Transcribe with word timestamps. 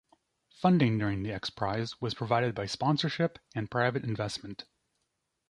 Funding 0.49 0.97
during 0.97 1.21
the 1.21 1.31
X-Prize 1.31 2.01
was 2.01 2.15
provided 2.15 2.55
by 2.55 2.65
sponsorship 2.65 3.37
and 3.53 3.69
private 3.69 4.03
investment. 4.03 4.65